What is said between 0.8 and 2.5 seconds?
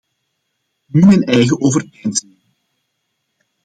Nu mijn eigen overpeinzingen.